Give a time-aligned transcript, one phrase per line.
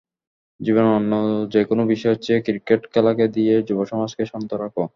[0.59, 1.11] জীবনের অন্য
[1.53, 4.83] যেকোনো বিষয়ের চেয়ে ক্রিকেট খেলাকে দিয়ে যুবসমাজকে শান্ত রাখা।